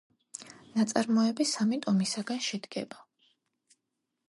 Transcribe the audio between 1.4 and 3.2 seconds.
სამი ტომისაგან შედგება.